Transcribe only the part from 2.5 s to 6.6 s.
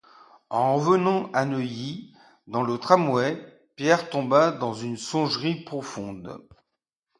le tramway, Pierre tomba en une songerie profonde.